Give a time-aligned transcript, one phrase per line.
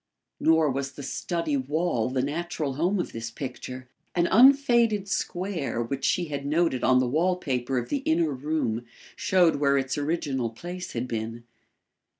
[0.39, 3.87] Nor was the study wall the natural home of this picture.
[4.15, 8.83] An unfaded square which she had noted on the wall paper of the inner room
[9.15, 11.43] showed where its original place had been.